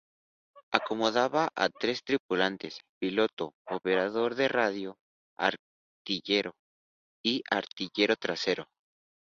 Acomodaba 0.77 1.43
a 1.55 1.67
tres 1.83 2.01
tripulantes, 2.03 2.79
piloto, 2.99 3.51
operador 3.69 4.33
de 4.33 4.47
radio-artillero 4.47 6.55
y 7.23 7.43
artillero 7.51 8.15
trasero. 8.15 8.65